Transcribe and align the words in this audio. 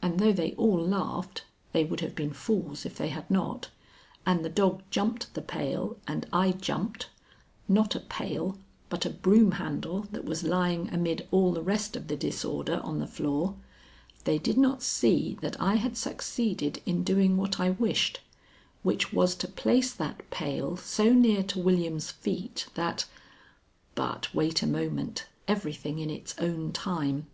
And 0.00 0.20
though 0.20 0.30
they 0.32 0.52
all 0.52 0.80
laughed 0.80 1.42
they 1.72 1.82
would 1.82 1.98
have 1.98 2.14
been 2.14 2.32
fools 2.32 2.86
if 2.86 2.96
they 2.96 3.08
had 3.08 3.28
not 3.28 3.70
and 4.24 4.44
the 4.44 4.48
dog 4.48 4.84
jumped 4.88 5.34
the 5.34 5.42
pail 5.42 5.96
and 6.06 6.28
I 6.32 6.52
jumped 6.52 7.08
not 7.66 7.96
a 7.96 7.98
pail, 7.98 8.56
but 8.88 9.04
a 9.04 9.10
broom 9.10 9.50
handle 9.58 10.02
that 10.12 10.24
was 10.24 10.44
lying 10.44 10.88
amid 10.94 11.26
all 11.32 11.50
the 11.50 11.60
rest 11.60 11.96
of 11.96 12.06
the 12.06 12.16
disorder 12.16 12.80
on 12.84 13.00
the 13.00 13.06
floor 13.08 13.56
they 14.22 14.38
did 14.38 14.56
not 14.58 14.80
see 14.80 15.36
that 15.40 15.60
I 15.60 15.74
had 15.74 15.96
succeeded 15.96 16.80
in 16.86 17.02
doing 17.02 17.36
what 17.36 17.58
I 17.58 17.70
wished, 17.70 18.20
which 18.84 19.12
was 19.12 19.34
to 19.34 19.48
place 19.48 19.92
that 19.92 20.30
pail 20.30 20.76
so 20.76 21.12
near 21.12 21.42
to 21.42 21.58
William's 21.58 22.12
feet 22.12 22.68
that 22.76 23.06
But 23.96 24.32
wait 24.32 24.62
a 24.62 24.68
moment; 24.68 25.26
everything 25.48 25.98
in 25.98 26.10
its 26.10 26.36
own 26.38 26.70
time. 26.70 27.26